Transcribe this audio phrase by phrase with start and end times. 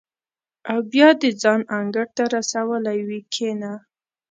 [0.71, 3.73] او بیا دې ځان انګړ ته رسولی وي کېنه.